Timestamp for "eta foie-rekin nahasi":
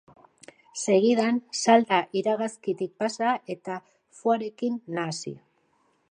3.55-5.35